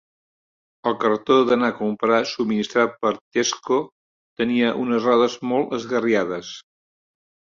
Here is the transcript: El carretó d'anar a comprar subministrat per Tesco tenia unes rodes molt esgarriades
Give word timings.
El 0.91 0.95
carretó 1.01 1.35
d'anar 1.49 1.67
a 1.73 1.75
comprar 1.81 2.21
subministrat 2.29 2.95
per 3.03 3.11
Tesco 3.37 3.77
tenia 4.43 4.73
unes 4.85 5.05
rodes 5.09 5.35
molt 5.51 5.75
esgarriades 5.79 6.53